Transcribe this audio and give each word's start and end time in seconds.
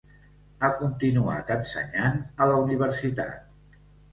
Ha 0.61 0.69
continuat 0.77 1.53
ensenyant 1.57 2.17
a 2.47 2.51
la 2.53 2.59
universitat. 2.65 3.85